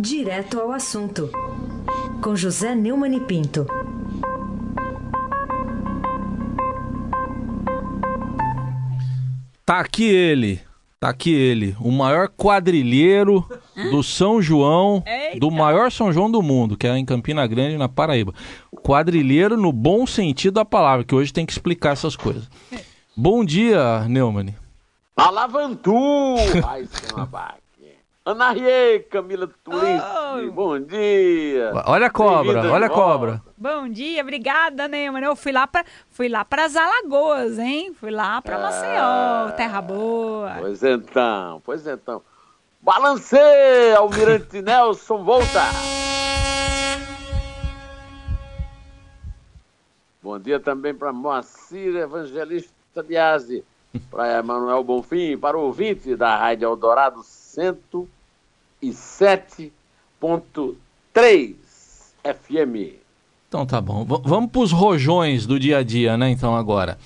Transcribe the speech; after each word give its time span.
Direto 0.00 0.60
ao 0.60 0.70
assunto, 0.72 1.28
com 2.22 2.36
José 2.36 2.74
Neumann 2.74 3.16
e 3.16 3.20
Pinto. 3.20 3.66
Tá 9.66 9.80
aqui 9.80 10.04
ele, 10.04 10.60
tá 10.98 11.10
aqui 11.10 11.32
ele, 11.34 11.76
o 11.80 11.90
maior 11.90 12.28
quadrilheiro 12.28 13.46
do 13.90 14.02
São 14.02 14.40
João, 14.40 15.02
Eita. 15.06 15.40
do 15.40 15.50
maior 15.50 15.90
São 15.92 16.12
João 16.12 16.30
do 16.30 16.40
mundo, 16.40 16.76
que 16.76 16.86
é 16.86 16.96
em 16.96 17.04
Campina 17.04 17.46
Grande, 17.46 17.76
na 17.76 17.88
Paraíba. 17.88 18.32
Quadrilheiro 18.82 19.56
no 19.56 19.72
bom 19.72 20.06
sentido 20.06 20.54
da 20.54 20.64
palavra, 20.64 21.04
que 21.04 21.14
hoje 21.14 21.32
tem 21.32 21.44
que 21.44 21.52
explicar 21.52 21.92
essas 21.92 22.16
coisas. 22.16 22.48
Bom 23.16 23.44
dia, 23.44 24.06
Neumann. 24.08 24.54
Alavantu! 25.16 25.92
Ai, 26.66 26.86
Samabaque. 26.86 27.58
Ana 28.28 28.50
Rie, 28.50 28.98
Camila 29.10 29.48
Turinski, 29.64 30.06
Oh. 30.46 30.52
bom 30.52 30.78
dia! 30.78 31.72
Olha 31.86 32.08
a 32.08 32.10
cobra, 32.10 32.70
olha 32.70 32.84
a 32.84 32.88
de 32.90 32.94
cobra. 32.94 33.42
Bom 33.56 33.88
dia, 33.88 34.20
obrigada, 34.20 34.86
Neumann. 34.86 35.24
Eu 35.24 35.34
fui 35.34 35.50
lá 35.50 35.66
para 35.66 35.82
fui 36.10 36.28
lá 36.28 36.44
para 36.44 36.66
as 36.66 36.76
Alagoas, 36.76 37.58
hein? 37.58 37.94
Fui 37.94 38.10
lá 38.10 38.42
para 38.42 38.58
Maceió, 38.58 39.50
terra 39.56 39.80
boa. 39.80 40.56
Pois 40.58 40.82
então, 40.82 41.62
pois 41.64 41.86
então. 41.86 42.20
Balancê, 42.82 43.94
Almirante 43.96 44.60
Nelson, 44.60 45.24
volta! 45.24 45.62
Bom 50.22 50.38
dia 50.38 50.60
também 50.60 50.94
para 50.94 51.14
Moacir 51.14 51.96
Evangelista 51.96 53.02
Biasi, 53.02 53.64
para 54.10 54.38
Emanuel 54.38 54.84
Bonfim, 54.84 55.38
para 55.38 55.56
o 55.56 55.62
ouvinte 55.62 56.14
da 56.14 56.36
Rádio 56.36 56.66
Eldorado 56.66 57.22
107.3 58.82 61.54
FM. 62.24 62.96
Então 63.48 63.64
tá 63.64 63.80
bom. 63.80 64.04
V- 64.04 64.20
vamos 64.24 64.50
pros 64.50 64.72
rojões 64.72 65.46
do 65.46 65.58
dia 65.58 65.78
a 65.78 65.82
dia, 65.82 66.16
né? 66.16 66.30
Então 66.30 66.54
agora. 66.56 66.98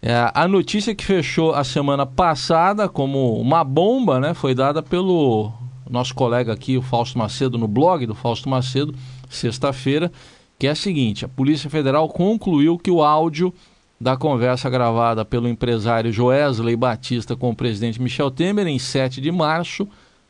É, 0.00 0.30
a 0.34 0.48
notícia 0.48 0.94
que 0.96 1.04
fechou 1.04 1.54
a 1.54 1.62
semana 1.62 2.04
passada 2.04 2.88
como 2.88 3.38
uma 3.40 3.62
bomba, 3.62 4.18
né? 4.18 4.34
Foi 4.34 4.52
dada 4.54 4.82
pelo 4.82 5.52
nosso 5.88 6.12
colega 6.14 6.52
aqui, 6.52 6.76
o 6.76 6.82
Fausto 6.82 7.16
Macedo, 7.18 7.56
no 7.56 7.68
blog 7.68 8.04
do 8.06 8.14
Fausto 8.14 8.48
Macedo, 8.48 8.94
sexta-feira, 9.30 10.10
que 10.58 10.66
é 10.66 10.70
a 10.70 10.74
seguinte: 10.74 11.24
a 11.24 11.28
Polícia 11.28 11.70
Federal 11.70 12.08
concluiu 12.08 12.76
que 12.78 12.90
o 12.90 13.04
áudio 13.04 13.54
da 14.00 14.16
conversa 14.16 14.68
gravada 14.68 15.24
pelo 15.24 15.46
empresário 15.46 16.12
Joesley 16.12 16.74
Batista 16.74 17.36
com 17.36 17.50
o 17.50 17.56
presidente 17.56 18.02
Michel 18.02 18.32
Temer 18.32 18.66
em 18.66 18.80
7 18.80 19.20
de 19.20 19.30
março, 19.30 19.86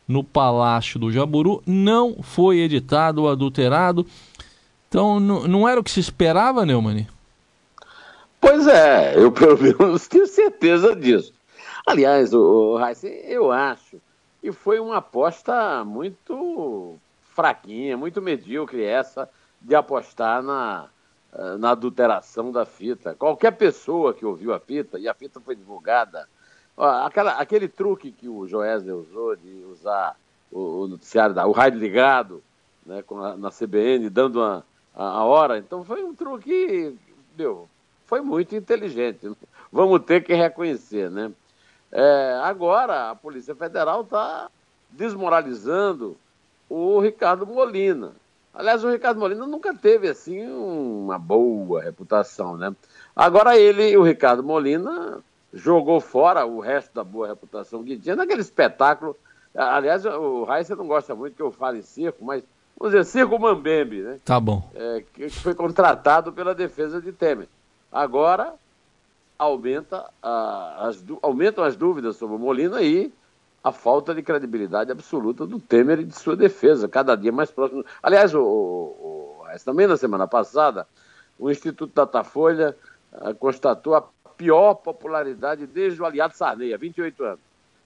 no 0.07 0.23
Palácio 0.23 0.99
do 0.99 1.11
Jaburu, 1.11 1.63
não 1.67 2.23
foi 2.23 2.59
editado 2.59 3.23
ou 3.23 3.31
adulterado. 3.31 4.07
Então, 4.89 5.19
não 5.19 5.69
era 5.69 5.81
o 5.81 5.85
que 5.85 5.91
se 5.91 6.01
esperava, 6.01 6.67
Neumann? 6.67 7.07
Pois 8.41 8.67
é, 8.67 9.17
eu 9.17 9.31
pelo 9.31 9.57
menos 9.57 10.07
tenho 10.09 10.27
certeza 10.27 10.95
disso. 10.95 11.33
Aliás, 11.87 12.35
o, 12.35 12.77
Raíssa, 12.77 13.09
eu 13.09 13.51
acho 13.51 14.01
que 14.41 14.53
foi 14.53 14.81
uma 14.81 14.99
aposta 14.99 15.85
muito 15.85 16.97
fraquinha, 17.35 17.97
muito 17.97 18.21
medíocre 18.21 18.85
essa 18.85 19.29
de 19.61 19.75
apostar 19.75 20.43
na, 20.43 20.89
eh, 21.33 21.57
na 21.57 21.71
adulteração 21.71 22.53
da 22.53 22.67
fita. 22.67 23.15
Qualquer 23.15 23.53
pessoa 23.53 24.13
que 24.13 24.27
ouviu 24.27 24.53
a 24.53 24.61
fita, 24.61 24.99
e 24.99 25.09
a 25.09 25.15
fita 25.15 25.41
foi 25.41 25.55
divulgada, 25.55 26.29
aquela, 26.85 27.33
aquele 27.33 27.69
truque 27.69 28.13
que 28.13 28.29
o 28.29 28.47
Joesley 28.47 28.93
usou 28.93 29.37
de 29.37 29.65
usar 29.71 30.17
o, 30.51 30.83
o 30.83 30.89
noticiário, 30.89 31.35
da, 31.35 31.47
o 31.47 31.53
rádio 31.53 31.79
ligado 31.81 32.43
né, 32.85 33.03
a- 33.09 33.37
na 33.37 33.51
CBN, 33.51 34.09
dando 34.11 34.43
a, 34.43 34.63
a 34.95 35.25
hora, 35.25 35.59
então 35.59 35.85
foi 35.85 36.03
um 36.05 36.15
truque, 36.15 36.97
meu, 37.37 37.69
foi 38.07 38.21
muito 38.21 38.55
inteligente. 38.55 39.31
Vamos 39.71 40.03
ter 40.05 40.23
que 40.23 40.35
reconhecer, 40.35 41.11
né? 41.11 41.33
É, 41.91 42.41
agora, 42.43 43.11
a 43.11 43.15
Polícia 43.15 43.55
Federal 43.55 44.03
está 44.03 44.51
desmoralizando 44.91 46.17
o 46.69 47.01
Ricardo 47.01 47.47
Molina. 47.47 48.13
Aliás, 48.55 48.85
o 48.85 48.91
Ricardo 48.91 49.19
Molina 49.19 49.47
nunca 49.47 49.75
teve, 49.75 50.09
assim, 50.09 50.47
uma 50.47 51.19
boa 51.19 51.83
reputação, 51.83 52.57
né? 52.57 52.75
Agora 53.17 53.57
ele, 53.59 53.97
o 53.97 54.03
Ricardo 54.03 54.43
Molina, 54.43 55.21
jogou 55.53 56.01
fora 56.01 56.47
o 56.47 56.61
resto 56.61 56.95
da 56.95 57.05
boa 57.05 57.29
reputação 57.29 57.85
que 57.85 57.99
tinha 57.99 58.17
naquele 58.17 58.41
espetáculo. 58.41 59.17
Aliás, 59.55 60.05
o 60.07 60.45
Raíssa 60.45 60.75
não 60.75 60.87
gosta 60.87 61.15
muito 61.15 61.37
que 61.37 61.43
eu 61.43 61.53
fale 61.53 61.81
em 61.81 61.83
circo, 61.83 62.25
mas, 62.25 62.43
vamos 62.79 62.95
dizer, 62.95 63.05
circo 63.05 63.39
Mambembe, 63.39 64.01
né? 64.01 64.19
Tá 64.25 64.41
bom. 64.41 64.71
é, 64.75 65.05
que 65.13 65.29
foi 65.29 65.55
contratado 65.55 66.33
pela 66.33 66.55
defesa 66.55 67.01
de 67.03 67.13
Temer. 67.13 67.49
Agora 67.91 68.55
aumenta 69.39 70.09
a- 70.23 70.87
as, 70.89 71.05
aumentam 71.21 71.65
as 71.65 71.77
dúvidas 71.77 72.17
sobre 72.17 72.37
o 72.37 72.39
Molina 72.39 72.81
e 72.81 73.13
a 73.63 73.71
falta 73.73 74.15
de 74.15 74.23
credibilidade 74.23 74.91
absoluta 74.91 75.47
do 75.47 75.61
Temer 75.61 76.01
e 76.01 76.05
de 76.05 76.15
sua 76.15 76.35
defesa, 76.35 76.89
cada 76.89 77.15
dia 77.17 77.31
mais 77.33 77.51
próximo. 77.51 77.85
Aliás, 78.03 78.35
o, 78.35 78.41
o, 78.41 78.45
o- 78.45 79.43
também 79.65 79.87
na 79.87 79.97
semana 79.97 80.27
passada, 80.27 80.87
o 81.39 81.51
Instituto 81.51 81.93
Datafolha 81.95 82.75
ah, 83.13 83.35
constatou 83.35 83.95
a 83.95 84.03
pior 84.43 84.75
popularidade 84.75 85.69
desde 85.69 86.03
o 86.03 86.05
aliado 86.05 86.35
Sarney, 86.35 86.75
há 86.75 86.77
28 86.77 87.23
anos, 87.23 87.41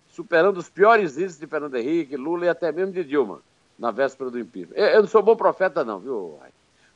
superando 0.09 0.57
os 0.57 0.71
piores 0.71 1.19
índices 1.19 1.39
de 1.39 1.47
Fernando 1.47 1.77
Henrique, 1.77 2.17
Lula 2.17 2.47
e 2.47 2.49
até 2.49 2.73
mesmo 2.73 2.95
de 2.95 3.05
Dilma, 3.05 3.43
na 3.79 3.91
véspera 3.91 4.31
do 4.31 4.39
impeachment. 4.39 4.75
Eu, 4.75 4.87
eu 4.87 5.01
não 5.03 5.09
sou 5.09 5.23
bom 5.23 5.37
profeta, 5.37 5.85
não, 5.85 5.99
viu? 5.99 6.39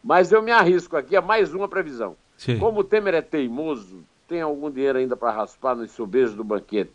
Mas 0.03 0.33
eu 0.33 0.41
me 0.41 0.51
arrisco 0.51 0.97
aqui 0.97 1.15
a 1.15 1.21
mais 1.21 1.53
uma 1.53 1.69
previsão. 1.69 2.17
Sim. 2.39 2.59
Como 2.59 2.81
o 2.81 2.85
Temer 2.85 3.15
é 3.15 3.21
teimoso, 3.21 4.03
tem 4.27 4.41
algum 4.41 4.71
dinheiro 4.71 4.99
ainda 4.99 5.15
para 5.15 5.31
raspar 5.31 5.75
nos 5.75 5.91
sobejos 5.91 6.35
do 6.35 6.43
banquete 6.43 6.93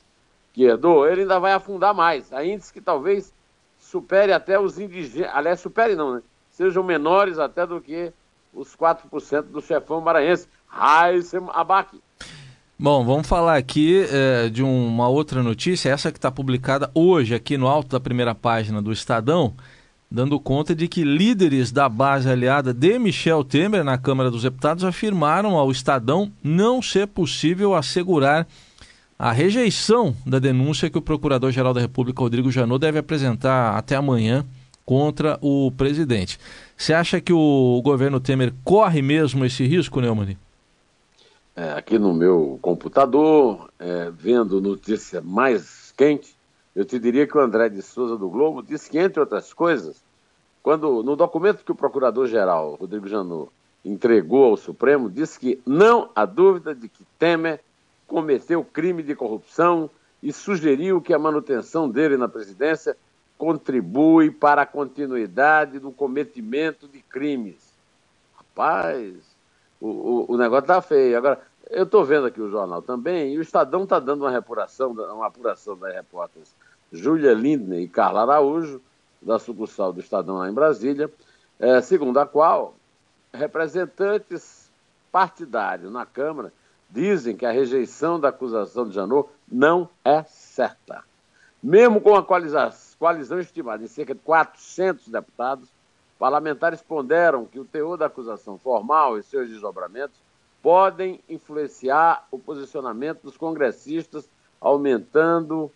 que 0.51 0.63
herdou, 0.63 1.05
ele 1.07 1.21
ainda 1.21 1.39
vai 1.39 1.53
afundar 1.53 1.93
mais. 1.93 2.33
Há 2.33 2.43
índices 2.43 2.71
que 2.71 2.81
talvez 2.81 3.31
supere 3.77 4.33
até 4.33 4.59
os 4.59 4.79
indigentes. 4.79 5.29
Aliás, 5.31 5.59
supere 5.59 5.95
não, 5.95 6.15
né? 6.15 6.23
Sejam 6.49 6.81
menores 6.81 7.37
até 7.37 7.67
do 7.67 7.79
que 7.79 8.11
os 8.51 8.75
4% 8.75 9.41
do 9.43 9.61
chefão 9.61 10.01
maranhense, 10.01 10.47
Raíssem 10.65 11.41
Abac. 11.49 12.01
Bom, 12.77 13.05
vamos 13.05 13.25
falar 13.25 13.55
aqui 13.55 14.05
eh, 14.11 14.49
de 14.49 14.61
uma 14.61 15.07
outra 15.07 15.41
notícia, 15.41 15.89
essa 15.89 16.11
que 16.11 16.17
está 16.17 16.29
publicada 16.29 16.91
hoje 16.93 17.33
aqui 17.33 17.57
no 17.57 17.67
alto 17.67 17.87
da 17.87 18.01
primeira 18.01 18.35
página 18.35 18.81
do 18.81 18.91
Estadão, 18.91 19.53
dando 20.11 20.37
conta 20.41 20.75
de 20.75 20.89
que 20.89 21.01
líderes 21.05 21.71
da 21.71 21.87
base 21.87 22.29
aliada 22.29 22.73
de 22.73 22.99
Michel 22.99 23.45
Temer 23.45 23.81
na 23.81 23.97
Câmara 23.97 24.29
dos 24.29 24.43
Deputados 24.43 24.83
afirmaram 24.83 25.55
ao 25.55 25.71
Estadão 25.71 26.29
não 26.43 26.81
ser 26.81 27.07
possível 27.07 27.73
assegurar 27.73 28.45
a 29.17 29.31
rejeição 29.31 30.13
da 30.25 30.37
denúncia 30.37 30.89
que 30.89 30.97
o 30.97 31.01
Procurador-Geral 31.01 31.73
da 31.73 31.79
República, 31.79 32.23
Rodrigo 32.23 32.51
Janot, 32.51 32.81
deve 32.81 32.99
apresentar 32.99 33.77
até 33.77 33.95
amanhã 33.95 34.45
contra 34.85 35.39
o 35.39 35.71
presidente. 35.71 36.37
Você 36.75 36.93
acha 36.93 37.21
que 37.21 37.31
o 37.31 37.81
governo 37.81 38.19
Temer 38.19 38.53
corre 38.65 39.01
mesmo 39.01 39.45
esse 39.45 39.65
risco, 39.65 40.01
Neumann? 40.01 40.35
É, 41.57 41.71
aqui 41.71 41.97
no 41.97 42.13
meu 42.13 42.59
computador, 42.61 43.71
é, 43.79 44.11
vendo 44.11 44.59
notícia 44.59 45.21
mais 45.21 45.93
quente, 45.95 46.35
eu 46.75 46.83
te 46.83 46.99
diria 46.99 47.25
que 47.25 47.37
o 47.37 47.39
André 47.39 47.69
de 47.69 47.81
Souza 47.81 48.17
do 48.17 48.29
Globo 48.29 48.61
disse 48.61 48.89
que, 48.89 48.99
entre 48.99 49.21
outras 49.21 49.53
coisas, 49.53 50.03
quando 50.61 51.01
no 51.01 51.15
documento 51.15 51.63
que 51.63 51.71
o 51.71 51.75
Procurador-Geral, 51.75 52.75
Rodrigo 52.75 53.07
Janot, 53.07 53.49
entregou 53.85 54.45
ao 54.45 54.57
Supremo, 54.57 55.09
disse 55.09 55.39
que 55.39 55.61
não 55.65 56.09
há 56.13 56.25
dúvida 56.25 56.75
de 56.75 56.89
que 56.89 57.05
Temer 57.17 57.61
cometeu 58.05 58.61
crime 58.61 59.01
de 59.01 59.15
corrupção 59.15 59.89
e 60.21 60.33
sugeriu 60.33 60.99
que 60.99 61.13
a 61.13 61.19
manutenção 61.19 61.89
dele 61.89 62.17
na 62.17 62.27
presidência 62.27 62.97
contribui 63.37 64.29
para 64.29 64.63
a 64.63 64.65
continuidade 64.65 65.79
do 65.79 65.91
cometimento 65.91 66.85
de 66.85 66.99
crimes. 66.99 67.55
Rapaz, 68.35 69.34
o, 69.85 70.33
o, 70.33 70.37
negócio 70.37 70.65
tá 70.67 70.81
feio. 70.81 71.17
Agora, 71.17 71.41
eu 71.69 71.83
estou 71.83 72.03
vendo 72.03 72.27
aqui 72.27 72.41
o 72.41 72.49
jornal 72.49 72.81
também, 72.81 73.33
e 73.33 73.37
o 73.37 73.41
Estadão 73.41 73.83
está 73.83 73.99
dando 73.99 74.21
uma 74.21 74.37
apuração, 74.37 74.91
uma 74.91 75.27
apuração 75.27 75.77
das 75.77 75.93
repórteres 75.93 76.55
Júlia 76.91 77.33
Lindner 77.33 77.79
e 77.81 77.87
Carla 77.87 78.21
Araújo, 78.21 78.81
da 79.21 79.39
sucursal 79.39 79.91
do 79.91 79.99
Estadão 79.99 80.37
lá 80.37 80.49
em 80.49 80.53
Brasília, 80.53 81.11
eh, 81.59 81.81
segundo 81.81 82.19
a 82.19 82.25
qual 82.25 82.75
representantes 83.33 84.71
partidários 85.11 85.91
na 85.91 86.05
Câmara 86.05 86.53
dizem 86.89 87.35
que 87.35 87.45
a 87.45 87.51
rejeição 87.51 88.19
da 88.19 88.29
acusação 88.29 88.87
de 88.87 88.93
Janot 88.93 89.29
não 89.47 89.89
é 90.03 90.23
certa. 90.23 91.03
Mesmo 91.61 91.99
com 91.99 92.15
a 92.15 92.23
coalizão 92.23 93.39
estimada 93.39 93.83
em 93.83 93.87
cerca 93.87 94.13
de 94.13 94.21
400 94.21 95.07
deputados, 95.07 95.69
parlamentares 96.25 96.81
ponderam 96.81 97.45
que 97.45 97.59
o 97.59 97.65
teor 97.65 97.97
da 97.97 98.07
acusação 98.07 98.57
formal 98.57 99.15
e 99.15 99.21
seus 99.21 99.47
desdobramentos 99.47 100.19
podem 100.59 101.19
influenciar 101.29 102.27
o 102.31 102.39
posicionamento 102.39 103.21
dos 103.21 103.37
congressistas, 103.37 104.27
aumentando 104.59 105.71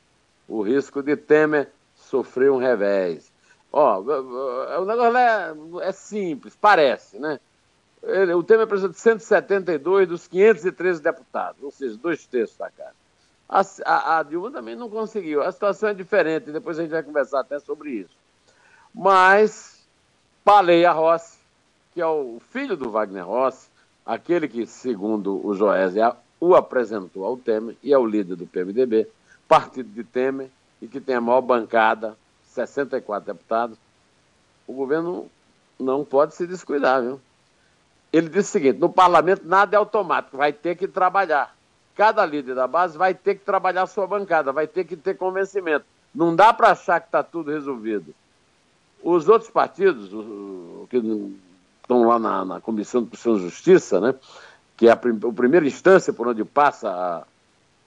o 0.48 0.63
risco 0.63 1.04
de 1.04 1.16
Temer 1.16 1.69
sofrer 1.94 2.50
um 2.51 2.57
revés. 2.57 3.31
Ó, 3.72 4.00
o 4.00 4.86
negócio 4.86 5.18
é, 5.18 5.54
é 5.88 5.92
simples, 5.92 6.57
parece, 6.60 7.19
né? 7.19 7.40
Ele, 8.02 8.34
o 8.34 8.42
Temer 8.42 8.66
precisa 8.66 8.90
de 8.90 8.98
172 8.98 10.07
dos 10.07 10.28
513 10.28 11.00
deputados, 11.00 11.62
ou 11.62 11.69
seja, 11.69 11.95
dois 11.95 12.25
terços 12.25 12.57
da 12.57 12.72
casa. 12.72 12.95
A, 13.48 13.62
a, 13.86 14.18
a, 14.18 14.24
Dilma 14.24 14.50
também 14.50 14.75
não 14.75 14.90
conseguiu. 14.90 15.44
A 15.44 15.52
situação 15.52 15.90
é 15.90 15.94
diferente, 15.94 16.52
depois 16.52 16.80
a 16.80 16.81
gente 16.81 16.92
vai 16.92 17.04
conversar 17.04 17.42
até 17.42 17.60
sobre 17.60 17.92
isso. 17.92 18.18
Mas 18.92 19.79
Paleia 20.50 20.92
Rossi, 20.92 21.38
que 21.94 22.01
é 22.01 22.07
o 22.07 22.42
filho 22.50 22.75
do 22.75 22.90
Wagner 22.90 23.24
Rossi, 23.24 23.69
aquele 24.04 24.48
que, 24.48 24.66
segundo 24.66 25.46
o 25.46 25.54
Joésia, 25.54 26.16
o 26.40 26.56
apresentou 26.56 27.24
ao 27.24 27.38
Temer 27.38 27.78
e 27.84 27.94
é 27.94 27.98
o 28.00 28.04
líder 28.04 28.36
do 28.36 28.48
PMDB, 28.48 29.07
partido 29.48 29.92
de 29.92 30.04
Temer, 30.04 30.50
e 30.81 30.88
que 30.88 31.00
tem 31.00 31.13
a 31.13 31.22
maior 31.22 31.42
bancada, 31.42 32.18
64 32.46 33.31
deputados, 33.31 33.78
o 34.66 34.74
governo 34.74 35.30
não 35.80 36.04
pode 36.04 36.34
se 36.34 36.48
descuidar, 36.48 37.04
viu? 37.04 37.22
Ele 38.12 38.28
disse 38.28 38.50
o 38.50 38.54
seguinte: 38.54 38.80
no 38.80 38.90
parlamento 38.90 39.44
nada 39.45 39.75
é 39.75 39.78
automático, 39.78 40.36
vai 40.36 40.52
ter 40.52 40.75
que 40.75 40.88
trabalhar. 40.88 41.56
Cada 41.95 42.25
líder 42.25 42.56
da 42.56 42.66
base 42.66 42.98
vai 42.98 43.13
ter 43.13 43.36
que 43.36 43.45
trabalhar 43.45 43.86
sua 43.86 44.07
bancada, 44.07 44.52
vai 44.52 44.66
ter 44.66 44.84
que 44.84 44.98
ter 44.98 45.16
convencimento. 45.16 45.86
Não 46.13 46.36
dá 46.36 46.52
para 46.52 46.72
achar 46.72 47.00
que 47.00 47.07
está 47.07 47.22
tudo 47.22 47.52
resolvido. 47.52 48.16
Os 49.04 49.30
outros 49.30 49.50
partidos, 49.50 50.10
que 50.90 50.98
estão 51.81 52.07
lá 52.07 52.19
na, 52.19 52.46
na 52.46 52.62
Comissão 52.62 53.01
de 53.01 53.10
Constituição 53.10 53.38
e 53.38 53.50
Justiça, 53.50 54.00
né, 54.00 54.16
que 54.78 54.88
é 54.88 54.92
a, 54.92 54.96
prim 54.96 55.19
a 55.22 55.34
primeira 55.34 55.66
instância 55.66 56.13
por 56.13 56.28
onde 56.28 56.44
passa 56.46 56.90
a, 56.90 57.24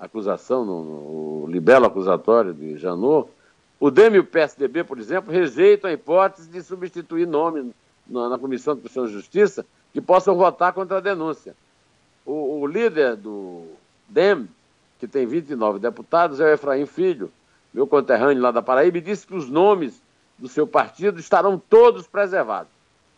acusação, 0.05 0.65
no, 0.65 0.85
no, 0.85 1.45
o 1.45 1.47
libelo 1.49 1.87
acusatório 1.87 2.53
de 2.53 2.77
Janot, 2.77 3.31
o 3.79 3.91
DEM 3.91 4.15
e 4.15 4.19
o 4.19 4.25
PSDB, 4.25 4.83
por 4.83 4.99
exemplo, 4.99 5.33
rejeitam 5.33 5.89
a 5.89 5.93
hipótese 5.93 6.49
de 6.49 6.61
substituir 6.61 7.27
nome 7.27 7.73
na, 8.07 8.31
na 8.31 8.39
Comissão 8.39 8.75
de 8.75 8.83
Constituição 8.83 9.11
e 9.11 9.13
Justiça 9.13 9.67
que 9.93 10.01
possam 10.01 10.35
votar 10.35 10.73
contra 10.73 10.97
a 10.97 11.01
denúncia. 11.01 11.55
O, 12.27 12.61
o, 12.61 12.67
líder 12.67 13.15
do 13.15 13.67
DEM, 14.09 14.49
que 14.99 15.07
tem 15.07 15.25
29 15.25 15.79
deputados, 15.79 16.41
é 16.41 16.45
o 16.45 16.49
Efraim 16.49 16.87
Filho, 16.87 17.31
meu 17.73 17.87
conterrâneo 17.87 18.43
lá 18.43 18.51
da 18.51 18.63
Paraíba, 18.63 18.99
e 18.99 19.01
disse 19.01 19.25
que 19.25 19.37
os 19.37 19.49
nomes 19.49 20.02
do 20.43 20.49
seu 20.49 20.67
partido 20.67 21.21
estarão 21.21 21.57
todos 21.57 22.09
preservados. 22.09 22.73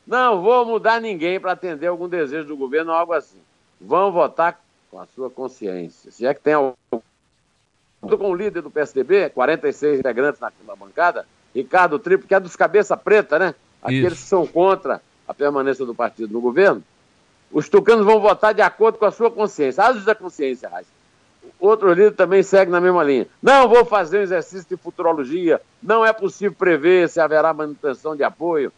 Não 0.07 0.43
vou 0.43 0.67
mudar 0.67 1.01
ninguém 1.01 1.41
para 1.41 1.53
atender 1.53 1.87
algum 1.87 2.07
desejo 2.07 2.49
do 2.49 2.57
governo 2.57 2.93
ou 2.93 2.99
algo 2.99 3.15
assim. 3.15 3.39
Vão 3.81 4.13
votar 4.13 4.61
com 4.91 5.01
a 5.01 5.07
sua 5.07 5.31
consciência. 5.31 6.13
Se 6.13 6.27
é 6.27 6.35
que 6.35 6.43
tem 6.43 6.53
algum 6.53 6.75
com 8.03 8.31
o 8.31 8.35
líder 8.35 8.61
do 8.61 8.71
PSDB, 8.71 9.31
46 9.31 10.01
integrantes 10.01 10.39
na, 10.39 10.53
na 10.67 10.77
bancada, 10.77 11.27
Ricardo 11.55 11.99
Triplo, 11.99 12.29
que 12.29 12.35
é 12.35 12.39
dos 12.39 12.55
cabeça 12.55 12.95
preta, 12.95 13.39
né? 13.39 13.55
Aqueles 13.83 14.13
Isso. 14.13 14.23
que 14.23 14.29
são 14.29 14.47
contra 14.47 15.01
a 15.27 15.33
permanência 15.33 15.87
do 15.87 15.95
partido 15.95 16.31
no 16.31 16.43
governo. 16.43 16.85
Os 17.51 17.71
tucanos 17.71 18.05
vão 18.05 18.21
votar 18.21 18.53
de 18.53 18.61
acordo 18.61 18.99
com 18.99 19.07
a 19.07 19.11
sua 19.11 19.31
consciência. 19.31 19.83
Asos 19.83 20.05
da 20.05 20.15
consciência, 20.15 20.69
Raiz. 20.69 20.87
Outro 21.59 21.89
líder 21.93 22.13
também 22.13 22.43
segue 22.43 22.71
na 22.71 22.81
mesma 22.81 23.03
linha. 23.03 23.27
Não 23.43 23.69
vou 23.69 23.85
fazer 23.85 24.19
um 24.19 24.23
exercício 24.23 24.69
de 24.69 24.77
futurologia. 24.77 25.61
Não 25.83 26.05
é 26.05 26.13
possível 26.13 26.55
prever 26.57 27.09
se 27.09 27.21
haverá 27.21 27.53
manutenção 27.53 28.15
de 28.17 28.23
apoio. 28.23 28.73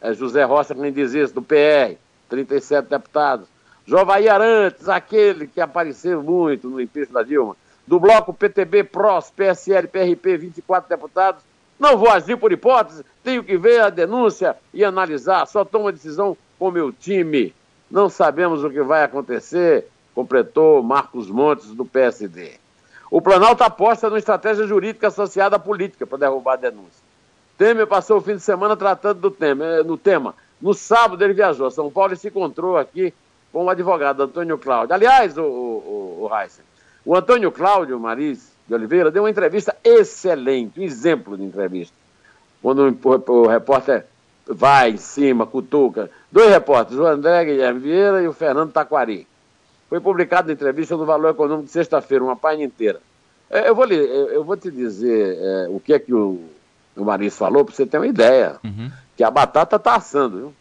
É 0.00 0.14
José 0.14 0.44
Rocha 0.44 0.74
quem 0.74 0.92
diz 0.92 1.12
isso, 1.12 1.34
do 1.34 1.42
PR, 1.42 1.96
37 2.28 2.88
deputados. 2.88 3.46
Jovaí 3.86 4.28
Arantes, 4.28 4.88
aquele 4.88 5.46
que 5.46 5.60
apareceu 5.60 6.22
muito 6.22 6.68
no 6.68 6.80
impeachment 6.80 7.14
da 7.14 7.22
Dilma 7.22 7.56
do 7.90 7.98
bloco 7.98 8.32
PTB, 8.32 8.84
PROS, 8.84 9.32
PSL, 9.32 9.88
PRP, 9.88 10.36
24 10.36 10.88
deputados. 10.88 11.42
Não 11.76 11.98
vou 11.98 12.08
agir 12.08 12.36
por 12.36 12.52
hipótese, 12.52 13.04
tenho 13.24 13.42
que 13.42 13.56
ver 13.56 13.80
a 13.80 13.90
denúncia 13.90 14.56
e 14.72 14.84
analisar. 14.84 15.44
Só 15.46 15.64
tomo 15.64 15.88
a 15.88 15.90
decisão 15.90 16.36
com 16.56 16.70
meu 16.70 16.92
time. 16.92 17.52
Não 17.90 18.08
sabemos 18.08 18.62
o 18.62 18.70
que 18.70 18.80
vai 18.80 19.02
acontecer, 19.02 19.88
completou 20.20 20.82
Marcos 20.82 21.30
Montes, 21.30 21.70
do 21.70 21.84
PSD. 21.84 22.52
O 23.10 23.22
Planalto 23.22 23.64
aposta 23.64 24.08
numa 24.08 24.18
estratégia 24.18 24.66
jurídica 24.66 25.08
associada 25.08 25.56
à 25.56 25.58
política 25.58 26.06
para 26.06 26.18
derrubar 26.18 26.54
a 26.54 26.56
denúncia. 26.56 27.02
Temer 27.56 27.86
passou 27.86 28.18
o 28.18 28.20
fim 28.20 28.36
de 28.36 28.40
semana 28.40 28.76
tratando 28.76 29.20
do 29.20 29.30
tema, 29.30 29.64
eh, 29.64 29.82
no 29.82 29.96
tema. 29.96 30.34
No 30.60 30.74
sábado 30.74 31.24
ele 31.24 31.32
viajou 31.32 31.66
a 31.66 31.70
São 31.70 31.90
Paulo 31.90 32.12
e 32.12 32.16
se 32.16 32.28
encontrou 32.28 32.76
aqui 32.76 33.14
com 33.50 33.64
o 33.64 33.70
advogado 33.70 34.22
Antônio 34.22 34.58
Cláudio. 34.58 34.94
Aliás, 34.94 35.36
o, 35.36 35.42
o, 35.42 36.28
o, 36.30 36.38
Heisen, 36.38 36.64
o 37.04 37.16
Antônio 37.16 37.50
Cláudio 37.50 37.98
Maris 37.98 38.52
de 38.68 38.74
Oliveira 38.74 39.10
deu 39.10 39.22
uma 39.22 39.30
entrevista 39.30 39.74
excelente, 39.82 40.78
um 40.78 40.82
exemplo 40.82 41.36
de 41.36 41.42
entrevista. 41.42 41.94
Quando 42.62 42.94
o 43.28 43.48
repórter 43.48 44.04
vai 44.46 44.90
em 44.90 44.96
cima, 44.98 45.46
cutuca. 45.46 46.10
Dois 46.30 46.50
repórteres, 46.50 47.00
o 47.00 47.06
André 47.06 47.46
Guilherme 47.46 47.80
Vieira 47.80 48.22
e 48.22 48.28
o 48.28 48.32
Fernando 48.32 48.72
Taquari. 48.72 49.26
Foi 49.90 50.00
publicada 50.00 50.52
entrevista 50.52 50.96
no 50.96 51.04
Valor 51.04 51.30
Econômico 51.30 51.66
de 51.66 51.72
sexta-feira, 51.72 52.24
uma 52.24 52.36
página 52.36 52.64
inteira. 52.64 53.00
É, 53.50 53.68
eu 53.68 53.74
vou, 53.74 53.84
lhe, 53.84 53.96
eu 53.96 54.44
vou 54.44 54.56
te 54.56 54.70
dizer 54.70 55.36
é, 55.38 55.66
o 55.68 55.80
que 55.80 55.92
é 55.92 55.98
que 55.98 56.14
o, 56.14 56.48
o 56.96 57.04
Maris 57.04 57.36
falou, 57.36 57.64
para 57.64 57.74
você 57.74 57.84
ter 57.84 57.98
uma 57.98 58.06
ideia. 58.06 58.58
Uhum. 58.64 58.90
Que 59.16 59.24
a 59.24 59.30
batata 59.30 59.76
está 59.76 59.96
assando, 59.96 60.36
viu? 60.38 60.54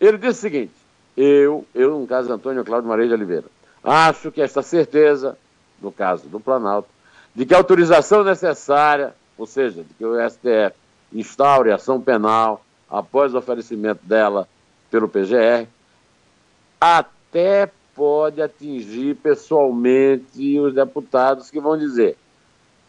Ele 0.00 0.16
disse 0.16 0.38
o 0.38 0.42
seguinte: 0.42 0.72
eu, 1.16 1.64
eu, 1.74 2.00
no 2.00 2.06
caso 2.06 2.32
Antônio 2.32 2.64
Cláudio 2.64 2.88
Maria 2.88 3.06
de 3.06 3.12
Oliveira, 3.12 3.44
acho 3.84 4.32
que 4.32 4.40
esta 4.40 4.62
certeza 4.62 5.36
no 5.84 5.92
caso 5.92 6.26
do 6.28 6.40
Planalto, 6.40 6.88
de 7.34 7.44
que 7.44 7.54
a 7.54 7.58
autorização 7.58 8.24
necessária, 8.24 9.14
ou 9.36 9.46
seja, 9.46 9.82
de 9.82 9.94
que 9.94 10.04
o 10.04 10.16
STF 10.28 10.74
instaure 11.12 11.70
ação 11.70 12.00
penal 12.00 12.64
após 12.90 13.34
o 13.34 13.38
oferecimento 13.38 14.00
dela 14.04 14.48
pelo 14.90 15.08
PGR, 15.08 15.66
até 16.80 17.70
pode 17.94 18.42
atingir 18.42 19.14
pessoalmente 19.16 20.58
os 20.58 20.74
deputados 20.74 21.50
que 21.50 21.60
vão 21.60 21.76
dizer 21.78 22.16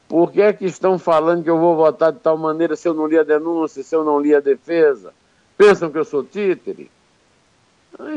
por 0.07 0.31
que 0.31 0.41
é 0.41 0.53
que 0.53 0.65
estão 0.65 0.99
falando 0.99 1.43
que 1.43 1.49
eu 1.49 1.57
vou 1.57 1.75
votar 1.75 2.11
de 2.11 2.19
tal 2.19 2.37
maneira 2.37 2.75
se 2.75 2.87
eu 2.87 2.93
não 2.93 3.07
li 3.07 3.17
a 3.17 3.23
denúncia, 3.23 3.83
se 3.83 3.95
eu 3.95 4.03
não 4.03 4.19
li 4.19 4.35
a 4.35 4.39
defesa? 4.39 5.11
Pensam 5.57 5.89
que 5.89 5.97
eu 5.97 6.05
sou 6.05 6.23
títere? 6.23 6.91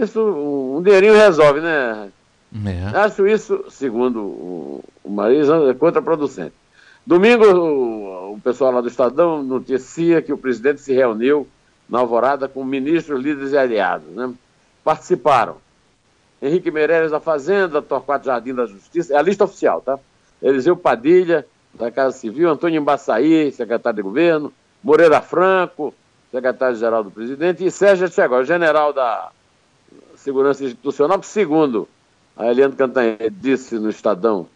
Isso, 0.01 0.21
um 0.21 0.83
dinheirinho 0.83 1.15
resolve, 1.15 1.61
né? 1.61 2.11
É. 2.67 2.99
Acho 2.99 3.27
isso, 3.27 3.65
segundo 3.71 4.21
o, 4.21 4.85
o 5.05 5.11
Marisa, 5.11 5.57
é 5.71 5.75
contraproducente. 5.75 6.55
Domingo, 7.07 7.45
o, 7.47 8.35
o, 8.35 8.41
pessoal 8.41 8.73
lá 8.73 8.81
do 8.81 8.89
Estadão 8.89 9.43
noticia 9.43 10.21
que 10.21 10.33
o 10.33 10.39
presidente 10.39 10.81
se 10.81 10.93
reuniu 10.93 11.47
na 11.89 12.01
alvorada 12.01 12.49
com 12.49 12.65
ministros, 12.65 13.23
líderes 13.23 13.53
e 13.53 13.59
aliados. 13.59 14.09
Né? 14.09 14.33
Participaram 14.83 15.57
Henrique 16.41 16.71
Meirelles 16.71 17.11
da 17.11 17.21
Fazenda, 17.21 17.83
Torquato 17.83 18.27
Jardim 18.27 18.55
da 18.55 18.67
Justiça, 18.67 19.15
é 19.15 19.17
a 19.17 19.23
lista 19.23 19.45
oficial, 19.45 19.81
tá? 19.81 19.99
Eliseu 20.41 20.77
Padilha, 20.77 21.45
da 21.75 21.91
Casa 21.91 22.17
Civil, 22.17 22.51
Antônio 22.51 22.81
Embaçaí, 22.81 23.51
secretário 23.53 23.97
de 23.97 24.03
governo, 24.03 24.53
Moreira 24.83 25.21
Franco, 25.21 25.95
secretário-geral 26.31 27.05
do 27.05 27.11
presidente, 27.11 27.65
e 27.65 27.71
Sérgio 27.71 28.09
Chegó, 28.09 28.43
general 28.45 28.93
da 28.93 29.31
Segurança 30.17 30.65
Institucional, 30.65 31.23
segundo 31.23 31.89
a 32.37 32.47
Eliane 32.47 32.75
Cantanhede 32.75 33.31
disse 33.31 33.79
no 33.79 33.91
Estadão 33.91 34.47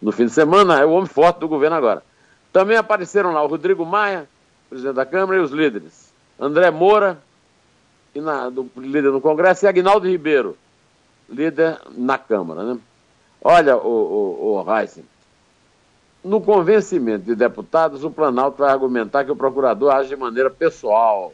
no 0.00 0.10
fim 0.10 0.26
de 0.26 0.32
semana, 0.32 0.80
é 0.80 0.84
o 0.84 0.90
homem 0.90 1.06
forte 1.06 1.38
do 1.38 1.48
governo 1.48 1.76
agora. 1.76 2.02
Também 2.52 2.76
apareceram 2.76 3.32
lá 3.32 3.42
o 3.42 3.46
Rodrigo 3.46 3.86
Maia, 3.86 4.28
presidente 4.68 4.96
da 4.96 5.06
Câmara, 5.06 5.38
e 5.38 5.42
os 5.42 5.52
líderes. 5.52 6.12
André 6.38 6.70
Moura, 6.70 7.18
na, 8.14 8.50
do, 8.50 8.68
líder 8.76 9.12
Congresso, 9.20 9.64
e 9.64 9.68
Agnaldo 9.68 10.08
Ribeiro, 10.08 10.56
líder 11.32 11.80
na 11.92 12.18
Câmara. 12.18 12.62
Né? 12.62 12.78
Olha, 13.42 13.76
o, 13.76 13.88
o, 13.88 14.64
o 14.64 14.76
Heisen, 14.78 15.04
no 16.22 16.40
convencimento 16.40 17.24
de 17.24 17.34
deputados, 17.34 18.04
o 18.04 18.10
Planalto 18.10 18.58
vai 18.58 18.70
argumentar 18.70 19.24
que 19.24 19.32
o 19.32 19.36
procurador 19.36 19.92
age 19.92 20.10
de 20.10 20.16
maneira 20.16 20.50
pessoal 20.50 21.32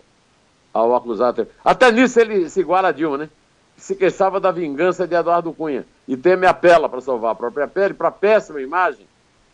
ao 0.73 0.95
acusado. 0.95 1.47
Até 1.65 1.91
nisso 1.93 2.19
ele 2.21 2.49
se 2.49 2.61
iguala 2.61 2.89
a 2.89 2.93
Dilma, 2.93 3.19
né? 3.19 3.31
se 3.77 3.95
queixava 3.95 4.41
da 4.41 4.51
vingança 4.51 5.07
de 5.07 5.15
Eduardo 5.15 5.53
Cunha 5.53 5.87
e 6.07 6.17
teme 6.17 6.47
apela 6.47 6.89
para 6.89 7.01
salvar 7.01 7.33
a 7.33 7.35
própria 7.35 7.69
pele 7.69 7.95
para 7.95 8.09
a 8.09 8.13
péssima 8.13 8.61
imagem 8.61 9.07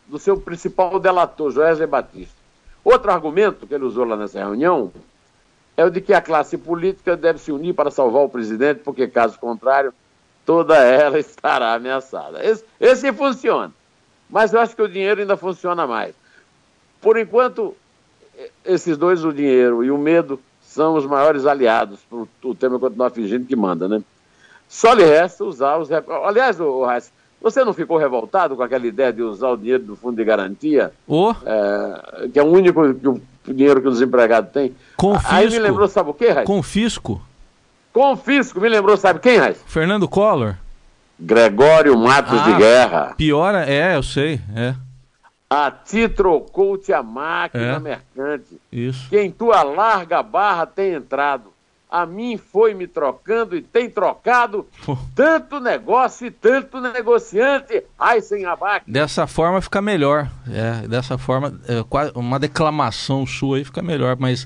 do 0.07 0.17
seu 0.17 0.37
principal 0.37 0.99
delator, 0.99 1.51
Joesley 1.51 1.87
Batista. 1.87 2.35
Outro 2.83 3.11
argumento 3.11 3.67
que 3.67 3.73
ele 3.73 3.85
usou 3.85 4.03
lá 4.03 4.15
nessa 4.15 4.39
reunião 4.39 4.91
é 5.77 5.85
o 5.85 5.89
de 5.89 6.01
que 6.01 6.13
a 6.13 6.21
classe 6.21 6.57
política 6.57 7.15
deve 7.15 7.39
se 7.39 7.51
unir 7.51 7.73
para 7.73 7.91
salvar 7.91 8.23
o 8.23 8.29
presidente, 8.29 8.81
porque, 8.83 9.07
caso 9.07 9.37
contrário, 9.37 9.93
toda 10.45 10.75
ela 10.77 11.19
estará 11.19 11.73
ameaçada. 11.73 12.45
Esse, 12.45 12.63
esse 12.79 13.11
funciona. 13.11 13.71
Mas 14.29 14.53
eu 14.53 14.59
acho 14.59 14.75
que 14.75 14.81
o 14.81 14.87
dinheiro 14.87 15.21
ainda 15.21 15.35
funciona 15.35 15.85
mais. 15.87 16.15
Por 17.01 17.17
enquanto, 17.17 17.75
esses 18.63 18.97
dois, 18.97 19.23
o 19.23 19.33
dinheiro 19.33 19.83
e 19.83 19.91
o 19.91 19.97
medo, 19.97 20.39
são 20.61 20.95
os 20.95 21.05
maiores 21.05 21.45
aliados 21.45 21.99
para 22.09 22.49
o 22.49 22.55
tema 22.55 22.79
continuar 22.79 23.09
fingindo 23.09 23.45
que 23.45 23.55
manda, 23.55 23.87
né? 23.87 24.01
Só 24.67 24.93
lhe 24.93 25.03
resta 25.03 25.43
usar 25.43 25.77
os. 25.77 25.89
Aliás, 25.91 26.59
o, 26.59 26.85
Você 27.41 27.63
não 27.63 27.73
ficou 27.73 27.97
revoltado 27.97 28.55
com 28.55 28.63
aquela 28.63 28.85
ideia 28.85 29.13
de 29.13 29.21
usar 29.21 29.49
o 29.49 29.57
dinheiro 29.57 29.83
do 29.83 29.95
fundo 29.95 30.17
de 30.17 30.23
garantia, 30.23 30.91
Ô, 31.07 31.31
é, 31.45 32.27
que 32.27 32.39
é 32.39 32.43
o 32.43 32.47
único 32.47 32.93
que 32.95 33.07
o 33.07 33.21
dinheiro 33.47 33.81
que 33.81 33.87
os 33.87 34.01
empregados 34.01 34.51
têm? 34.51 34.75
Confisco. 34.97 35.33
Aí 35.33 35.49
me 35.49 35.59
lembrou, 35.59 35.87
sabe 35.87 36.09
o 36.09 36.13
quê, 36.13 36.29
Raiz? 36.29 36.47
confisco. 36.47 37.21
Confisco, 37.95 38.59
me 38.59 38.67
lembrou, 38.67 38.97
sabe 38.97 39.21
quem, 39.21 39.37
Raiz? 39.37 39.57
Fernando 39.65 40.05
Collor. 40.05 40.55
Gregório 41.17 41.97
Matos 41.97 42.37
Ah. 42.41 42.43
de 42.43 42.53
Guerra. 42.57 43.13
Piora, 43.15 43.63
é, 43.65 43.95
eu 43.95 44.03
sei, 44.03 44.41
é, 44.53 44.75
A 45.49 45.71
ti 45.71 46.09
trocou-te 46.09 46.91
a 46.91 47.01
máquina 47.01 47.75
É. 47.77 47.79
mercante. 47.79 48.59
isso. 48.69 49.07
Que 49.07 49.21
em 49.21 49.31
tua 49.31 49.63
larga 49.63 50.21
barra 50.21 50.65
tem 50.65 50.91
entrado. 50.93 51.53
A 51.89 52.05
mim 52.05 52.35
foi 52.37 52.73
me 52.73 52.85
trocando 52.85 53.55
e 53.55 53.61
tem 53.61 53.89
trocado 53.89 54.67
Pô. 54.85 54.97
tanto 55.15 55.61
negócio 55.61 56.27
e 56.27 56.31
tanto 56.31 56.81
negociante. 56.81 57.81
Ai, 57.97 58.19
sem 58.19 58.43
abaque. 58.45 58.91
Dessa 58.91 59.25
forma 59.25 59.61
fica 59.61 59.81
melhor. 59.81 60.27
É, 60.51 60.85
dessa 60.85 61.17
forma, 61.17 61.57
é, 61.69 61.81
uma 62.13 62.37
declamação 62.39 63.25
sua 63.25 63.55
aí 63.55 63.63
fica 63.63 63.81
melhor, 63.81 64.17
mas 64.19 64.45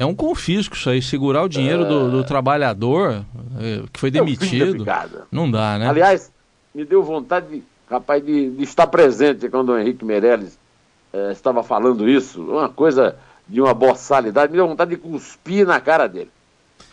é 0.00 0.06
um 0.06 0.14
confisco 0.14 0.74
isso 0.74 0.88
aí, 0.88 1.02
segurar 1.02 1.42
o 1.42 1.48
dinheiro 1.48 1.84
do, 1.84 2.10
do 2.10 2.24
trabalhador 2.24 3.22
é, 3.60 3.82
que 3.92 4.00
foi 4.00 4.08
É 4.08 4.12
demitido. 4.12 4.86
Não 5.30 5.50
dá, 5.50 5.78
né? 5.78 5.86
Aliás, 5.90 6.32
me 6.74 6.86
deu 6.86 7.02
vontade, 7.02 7.46
de, 7.50 7.62
rapaz, 7.88 8.24
de, 8.24 8.48
de 8.48 8.62
estar 8.62 8.86
presente 8.86 9.46
quando 9.50 9.68
o 9.72 9.78
Henrique 9.78 10.02
Meirelles 10.02 10.58
eh, 11.12 11.32
estava 11.32 11.62
falando 11.62 12.08
isso. 12.08 12.40
Uma 12.40 12.70
coisa 12.70 13.14
de 13.46 13.60
uma 13.60 13.74
boçalidade. 13.74 14.50
Me 14.50 14.56
deu 14.56 14.66
vontade 14.66 14.92
de 14.92 14.96
cuspir 14.96 15.66
na 15.66 15.78
cara 15.78 16.06
dele. 16.06 16.30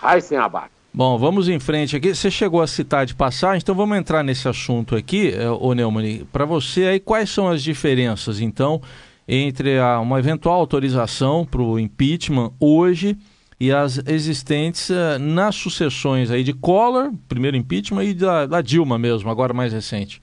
Ai, 0.02 0.20
sem 0.20 0.38
abaque. 0.38 0.72
Bom, 0.94 1.18
vamos 1.18 1.48
em 1.48 1.60
frente 1.60 1.96
aqui. 1.96 2.14
Você 2.14 2.30
chegou 2.30 2.62
a 2.62 2.68
citar 2.68 3.06
de 3.06 3.16
passagem, 3.16 3.60
então 3.64 3.74
vamos 3.74 3.98
entrar 3.98 4.22
nesse 4.22 4.50
assunto 4.50 4.98
aqui, 4.98 5.34
eh, 5.34 5.50
ô 5.50 5.74
Neumann. 5.74 6.26
Para 6.34 6.44
você 6.44 6.88
aí, 6.88 7.00
quais 7.00 7.30
são 7.30 7.48
as 7.48 7.64
diferenças, 7.64 8.42
então, 8.42 8.82
entre 9.28 9.78
a- 9.80 10.00
uma 10.00 10.20
eventual 10.20 10.60
autorização 10.60 11.46
para 11.46 11.62
o 11.62 11.78
impeachment 11.78 12.52
hoje 12.60 13.18
e 13.60 13.72
as 13.72 13.98
existentes 14.08 14.90
eh, 14.90 15.18
nas 15.18 15.56
sucessões 15.56 16.32
aí 16.32 16.44
de 16.44 16.54
Collor, 16.54 17.12
primeiro 17.28 17.58
impeachment, 17.58 18.04
e 18.04 18.14
da, 18.14 18.46
da 18.46 18.62
Dilma 18.62 18.98
mesmo, 18.98 19.30
agora 19.30 19.54
mais 19.54 19.74
recente? 19.74 20.22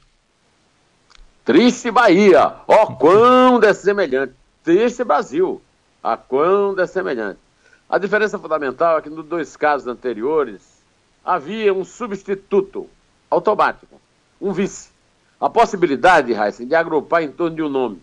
Triste 1.44 1.90
Bahia, 1.90 2.54
ó 2.66 2.86
quão 2.86 3.60
dessemelhante. 3.60 4.32
Triste 4.62 5.04
Brasil, 5.04 5.60
a 6.02 6.16
quão 6.16 6.74
dessemelhante. 6.74 7.38
A 7.90 7.98
diferença 7.98 8.38
fundamental 8.38 8.96
é 8.98 9.02
que 9.02 9.10
nos 9.10 9.26
dois 9.26 9.54
casos 9.56 9.86
anteriores 9.86 10.62
havia 11.22 11.74
um 11.74 11.84
substituto 11.84 12.88
automático, 13.30 14.00
um 14.40 14.52
vice. 14.52 14.88
A 15.38 15.50
possibilidade, 15.50 16.32
Heisen, 16.32 16.66
de 16.66 16.74
agrupar 16.74 17.22
em 17.22 17.30
torno 17.30 17.56
de 17.56 17.62
um 17.62 17.68
nome. 17.68 18.00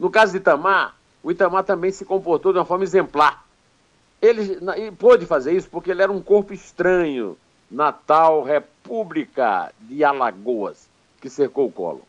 No 0.00 0.08
caso 0.10 0.32
de 0.32 0.38
Itamar, 0.38 0.96
o 1.22 1.30
Itamar 1.30 1.62
também 1.62 1.92
se 1.92 2.06
comportou 2.06 2.54
de 2.54 2.58
uma 2.58 2.64
forma 2.64 2.84
exemplar. 2.84 3.44
Ele 4.20 4.58
na- 4.62 4.78
e 4.78 4.90
pôde 4.90 5.26
fazer 5.26 5.52
isso 5.52 5.68
porque 5.68 5.90
ele 5.90 6.02
era 6.02 6.10
um 6.10 6.22
corpo 6.22 6.54
estranho 6.54 7.36
na 7.70 7.92
tal 7.92 8.42
República 8.42 9.70
de 9.78 10.02
Alagoas, 10.02 10.88
que 11.20 11.28
cercou 11.28 11.66
o 11.66 11.70
colo. 11.70 12.00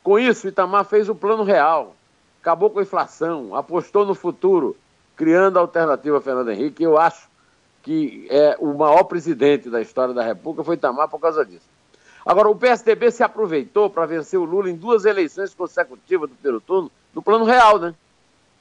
Com 0.00 0.16
isso, 0.16 0.46
Itamar 0.46 0.84
fez 0.84 1.08
o 1.08 1.14
plano 1.14 1.42
real, 1.42 1.96
acabou 2.40 2.70
com 2.70 2.78
a 2.78 2.82
inflação, 2.82 3.52
apostou 3.56 4.06
no 4.06 4.14
futuro, 4.14 4.76
criando 5.16 5.56
a 5.56 5.60
alternativa 5.60 6.20
Fernando 6.20 6.52
Henrique. 6.52 6.84
Eu 6.84 6.96
acho 6.96 7.28
que 7.82 8.28
é 8.30 8.56
o 8.60 8.74
maior 8.74 9.02
presidente 9.04 9.68
da 9.68 9.80
história 9.80 10.14
da 10.14 10.22
República 10.22 10.62
foi 10.62 10.76
Itamar 10.76 11.08
por 11.08 11.18
causa 11.18 11.44
disso. 11.44 11.68
Agora, 12.24 12.48
o 12.48 12.54
PSDB 12.54 13.10
se 13.10 13.24
aproveitou 13.24 13.90
para 13.90 14.06
vencer 14.06 14.38
o 14.38 14.44
Lula 14.44 14.70
em 14.70 14.76
duas 14.76 15.04
eleições 15.04 15.52
consecutivas 15.52 16.30
do 16.30 16.36
primeiro 16.36 16.60
turno, 16.60 16.90
no 17.14 17.22
plano 17.22 17.44
real, 17.44 17.78
né? 17.78 17.94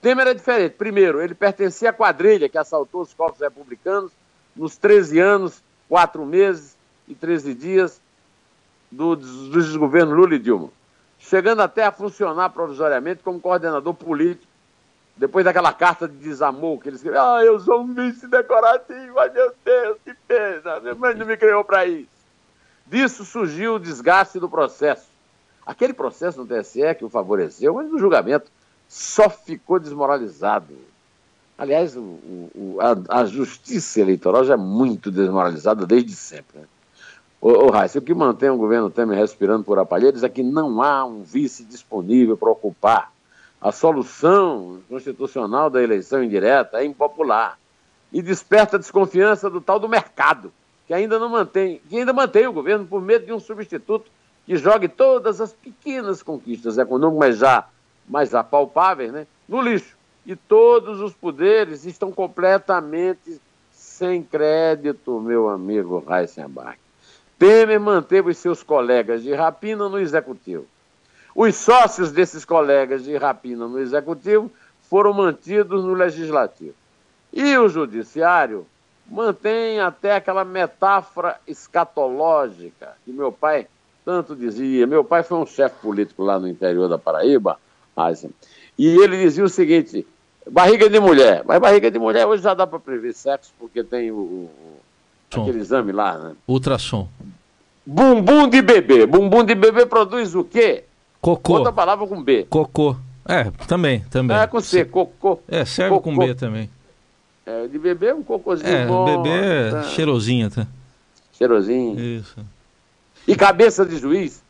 Temer 0.01 0.27
é 0.27 0.33
diferente. 0.33 0.73
Primeiro, 0.73 1.21
ele 1.21 1.33
pertencia 1.33 1.89
à 1.89 1.93
quadrilha 1.93 2.49
que 2.49 2.57
assaltou 2.57 3.01
os 3.01 3.13
corpos 3.13 3.39
republicanos 3.39 4.11
nos 4.55 4.77
13 4.77 5.19
anos, 5.19 5.63
4 5.87 6.25
meses 6.25 6.75
e 7.07 7.15
13 7.15 7.53
dias 7.53 8.01
do, 8.91 9.15
desgoverno 9.15 10.13
Lula 10.13 10.35
e 10.35 10.39
Dilma. 10.39 10.69
Chegando 11.17 11.61
até 11.61 11.85
a 11.85 11.91
funcionar 11.91 12.49
provisoriamente 12.49 13.23
como 13.23 13.39
coordenador 13.39 13.93
político, 13.93 14.51
depois 15.15 15.45
daquela 15.45 15.71
carta 15.71 16.07
de 16.07 16.15
desamor 16.15 16.79
que 16.79 16.89
ele 16.89 16.97
escreveu. 16.97 17.21
Ah, 17.21 17.43
eu 17.43 17.59
sou 17.59 17.81
um 17.81 17.93
vice 17.93 18.27
decorativo, 18.27 19.19
ai 19.19 19.29
meu 19.29 19.53
Deus, 19.63 19.97
que 20.03 20.13
pena, 20.27 20.79
minha 20.81 20.95
mãe 20.95 21.15
não 21.15 21.25
me 21.25 21.37
criou 21.37 21.63
para 21.63 21.85
isso. 21.85 22.09
Disso 22.85 23.23
surgiu 23.23 23.75
o 23.75 23.79
desgaste 23.79 24.39
do 24.39 24.49
processo. 24.49 25.12
Aquele 25.65 25.93
processo 25.93 26.43
no 26.43 26.47
TSE 26.47 26.95
que 26.95 27.05
o 27.05 27.09
favoreceu, 27.09 27.73
mas 27.73 27.89
no 27.89 27.97
julgamento 27.97 28.51
só 28.87 29.29
ficou 29.29 29.79
desmoralizado. 29.79 30.75
Aliás, 31.57 31.95
o, 31.95 32.01
o, 32.01 32.77
a, 32.79 33.21
a, 33.21 33.25
justiça 33.25 34.01
eleitoral 34.01 34.43
já 34.43 34.55
é 34.55 34.57
muito 34.57 35.09
desmoralizada 35.09 35.85
desde 35.85 36.13
sempre. 36.13 36.59
Né? 36.59 36.65
Ô, 37.39 37.69
Raíssa, 37.69 37.99
o 37.99 38.01
que 38.01 38.13
mantém 38.13 38.49
o 38.49 38.57
governo 38.57 38.89
Temer 38.89 39.17
respirando 39.17 39.63
por 39.63 39.77
aparelhos 39.77 40.23
é 40.23 40.29
que 40.29 40.43
não 40.43 40.81
há 40.81 41.05
um 41.05 41.23
vice 41.23 41.63
disponível 41.63 42.37
para 42.37 42.49
ocupar. 42.49 43.11
A 43.61 43.71
solução 43.71 44.81
constitucional 44.89 45.69
da 45.69 45.81
eleição 45.81 46.23
indireta 46.23 46.79
é 46.79 46.85
impopular 46.85 47.57
e 48.11 48.21
desperta 48.21 48.75
a 48.75 48.79
desconfiança 48.79 49.49
do 49.49 49.61
tal 49.61 49.79
do 49.79 49.87
mercado, 49.87 50.51
que 50.85 50.93
ainda 50.93 51.17
não 51.17 51.29
mantém, 51.29 51.81
que 51.89 51.97
ainda 51.97 52.13
mantém 52.13 52.45
o 52.45 52.53
governo 52.53 52.85
por 52.85 53.01
medo 53.01 53.25
de 53.25 53.33
um 53.33 53.39
substituto 53.39 54.11
que 54.45 54.57
jogue 54.57 54.87
todas 54.87 55.39
as 55.39 55.53
pequenas 55.53 56.21
conquistas 56.21 56.77
econômicas 56.77 57.37
já 57.37 57.67
mais 58.07 58.29
já 58.29 58.43
palpáveis, 58.43 59.11
né, 59.11 59.27
no 59.47 59.61
lixo. 59.61 59.97
E 60.25 60.35
todos 60.35 61.01
os 61.01 61.13
poderes 61.13 61.85
estão 61.85 62.11
completamente 62.11 63.41
sem 63.71 64.23
crédito, 64.23 65.19
meu 65.19 65.49
amigo 65.49 66.03
Heisenberg. 66.09 66.77
Temer 67.37 67.79
manteve 67.79 68.31
os 68.31 68.37
seus 68.37 68.63
colegas 68.63 69.21
de 69.21 69.33
rapina 69.33 69.89
no 69.89 69.99
executivo. 69.99 70.65
Os 71.35 71.55
sócios 71.55 72.11
desses 72.11 72.45
colegas 72.45 73.03
de 73.03 73.17
rapina 73.17 73.67
no 73.67 73.79
executivo 73.79 74.51
foram 74.89 75.13
mantidos 75.13 75.83
no 75.83 75.93
legislativo. 75.93 76.75
E 77.33 77.57
o 77.57 77.67
judiciário 77.67 78.65
mantém 79.05 79.81
até 79.81 80.15
aquela 80.15 80.45
metáfora 80.45 81.37
escatológica 81.45 82.95
que 83.03 83.11
meu 83.11 83.31
pai 83.31 83.67
tanto 84.05 84.35
dizia. 84.35 84.85
Meu 84.87 85.03
pai 85.03 85.23
foi 85.23 85.37
um 85.37 85.45
chefe 85.45 85.75
político 85.81 86.23
lá 86.23 86.39
no 86.39 86.47
interior 86.47 86.87
da 86.87 86.97
Paraíba, 86.97 87.57
e 88.77 88.87
ele 88.87 89.21
dizia 89.21 89.43
o 89.43 89.49
seguinte: 89.49 90.05
barriga 90.49 90.89
de 90.89 90.99
mulher. 90.99 91.43
Mas 91.45 91.59
barriga 91.59 91.89
de 91.91 91.99
mulher 91.99 92.25
hoje 92.25 92.43
já 92.43 92.53
dá 92.53 92.65
para 92.65 92.79
prever 92.79 93.13
sexo, 93.13 93.51
porque 93.59 93.83
tem 93.83 94.11
o, 94.11 94.15
o 94.15 94.49
aquele 95.31 95.59
exame 95.59 95.91
lá, 95.91 96.17
né? 96.17 96.35
Ultrassom. 96.47 97.07
Bumbum 97.85 98.47
de 98.47 98.61
bebê. 98.61 99.05
Bumbum 99.05 99.43
de 99.43 99.55
bebê 99.55 99.85
produz 99.85 100.35
o 100.35 100.43
quê? 100.43 100.85
Cocô. 101.19 101.53
Outra 101.53 101.71
palavra 101.71 102.07
com 102.07 102.21
B. 102.21 102.45
Cocô. 102.49 102.95
É, 103.27 103.49
também, 103.67 104.01
também. 104.09 104.35
É 104.35 104.47
com 104.47 104.59
C, 104.59 104.83
cocô. 104.85 105.39
É, 105.47 105.63
serve 105.63 105.95
cocô. 105.95 106.11
com 106.11 106.17
B 106.17 106.35
também. 106.35 106.69
É, 107.45 107.67
de 107.67 107.77
bebê 107.77 108.07
é 108.07 108.15
um 108.15 108.23
cocôzinho 108.23 108.69
É, 108.69 108.85
bom. 108.85 109.05
bebê 109.05 109.29
é 109.29 109.71
tá? 109.71 109.83
cheirosinha, 109.83 110.49
tá? 110.49 110.67
Cheirosinho. 111.33 111.99
Isso. 111.99 112.35
E 113.27 113.35
cabeça 113.35 113.85
de 113.85 113.97
juiz, 113.97 114.43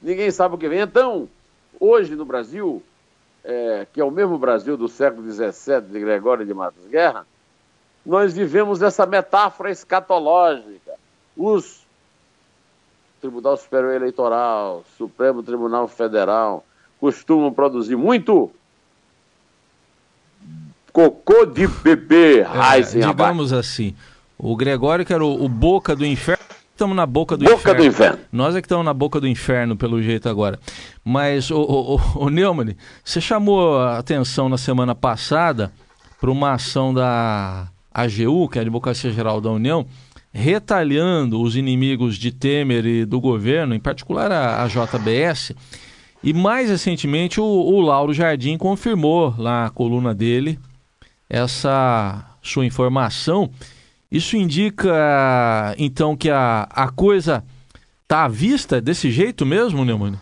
ninguém 0.00 0.30
sabe 0.30 0.54
o 0.54 0.58
que 0.58 0.68
vem. 0.68 0.80
Então, 0.80 1.28
hoje 1.78 2.14
no 2.14 2.24
Brasil, 2.24 2.82
é, 3.44 3.86
que 3.92 4.00
é 4.00 4.04
o 4.04 4.10
mesmo 4.10 4.38
Brasil 4.38 4.76
do 4.76 4.88
século 4.88 5.30
XVII, 5.30 5.82
de 5.90 6.00
Gregório 6.00 6.46
de 6.46 6.54
Matos 6.54 6.86
Guerra, 6.86 7.26
nós 8.04 8.34
vivemos 8.34 8.82
essa 8.82 9.06
metáfora 9.06 9.70
escatológica. 9.70 10.92
Os 11.36 11.84
Tribunal 13.20 13.56
Superior 13.56 13.94
Eleitoral, 13.94 14.84
Supremo 14.98 15.42
Tribunal 15.42 15.88
Federal, 15.88 16.62
costumam 17.00 17.50
produzir 17.52 17.96
muito 17.96 18.50
cocô 20.92 21.46
de 21.46 21.66
bebê, 21.66 22.44
É, 23.00 23.08
digamos 23.08 23.52
assim, 23.52 23.96
o 24.38 24.54
Gregório 24.54 25.06
que 25.06 25.12
era 25.12 25.24
o, 25.24 25.42
o 25.42 25.48
boca 25.48 25.96
do 25.96 26.04
inferno, 26.04 26.43
estamos 26.84 26.96
na 26.96 27.06
boca 27.06 27.36
do 27.36 27.44
Boca 27.44 27.56
inferno. 27.56 27.80
do 27.80 27.86
inferno. 27.86 28.18
Nós 28.30 28.54
é 28.54 28.60
que 28.60 28.66
estamos 28.66 28.84
na 28.84 28.92
boca 28.92 29.18
do 29.18 29.26
inferno, 29.26 29.76
pelo 29.76 30.02
jeito 30.02 30.28
agora. 30.28 30.58
Mas, 31.02 31.50
o, 31.50 31.58
o, 31.58 32.24
o, 32.26 32.28
Neumann, 32.28 32.76
você 33.02 33.20
chamou 33.20 33.78
a 33.78 33.98
atenção 33.98 34.48
na 34.48 34.58
semana 34.58 34.94
passada 34.94 35.72
para 36.20 36.30
uma 36.30 36.52
ação 36.52 36.92
da 36.92 37.68
AGU, 37.92 38.48
que 38.48 38.58
é 38.58 38.60
a 38.60 38.62
Advocacia 38.62 39.10
Geral 39.10 39.40
da 39.40 39.50
União, 39.50 39.86
retalhando 40.32 41.40
os 41.40 41.56
inimigos 41.56 42.16
de 42.16 42.30
Temer 42.30 42.84
e 42.84 43.04
do 43.06 43.20
governo, 43.20 43.74
em 43.74 43.80
particular 43.80 44.30
a, 44.30 44.62
a 44.62 44.68
JBS. 44.68 45.52
E 46.22 46.34
mais 46.34 46.68
recentemente 46.68 47.40
o, 47.40 47.44
o 47.44 47.80
Lauro 47.80 48.12
Jardim 48.12 48.58
confirmou 48.58 49.34
lá 49.38 49.64
na 49.64 49.70
coluna 49.70 50.14
dele 50.14 50.58
essa 51.30 52.36
sua 52.42 52.66
informação. 52.66 53.50
Isso 54.14 54.36
indica, 54.36 55.74
então, 55.76 56.16
que 56.16 56.30
a, 56.30 56.68
a 56.70 56.88
coisa 56.88 57.42
está 58.04 58.22
à 58.22 58.28
vista 58.28 58.80
desse 58.80 59.10
jeito 59.10 59.44
mesmo, 59.44 59.84
Neumann? 59.84 60.14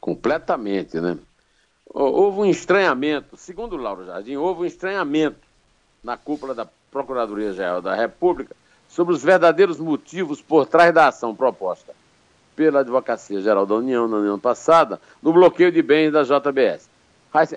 Completamente, 0.00 0.98
né? 0.98 1.18
Houve 1.84 2.38
um 2.40 2.46
estranhamento, 2.46 3.36
segundo 3.36 3.76
Lauro 3.76 4.06
Jardim, 4.06 4.36
houve 4.36 4.62
um 4.62 4.64
estranhamento 4.64 5.36
na 6.02 6.16
cúpula 6.16 6.54
da 6.54 6.66
Procuradoria-Geral 6.90 7.82
da 7.82 7.94
República 7.94 8.56
sobre 8.88 9.12
os 9.12 9.22
verdadeiros 9.22 9.78
motivos 9.78 10.40
por 10.40 10.64
trás 10.64 10.94
da 10.94 11.08
ação 11.08 11.36
proposta 11.36 11.92
pela 12.56 12.80
Advocacia 12.80 13.42
Geral 13.42 13.66
da 13.66 13.74
União 13.74 14.08
na 14.08 14.16
ano 14.16 14.38
passada 14.38 14.98
no 15.22 15.30
bloqueio 15.30 15.70
de 15.70 15.82
bens 15.82 16.10
da 16.10 16.22
JBS. 16.22 16.88